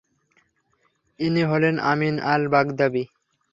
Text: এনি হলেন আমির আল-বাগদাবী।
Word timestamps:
এনি 1.19 1.43
হলেন 1.43 1.75
আমির 1.91 2.15
আল-বাগদাবী। 2.33 3.03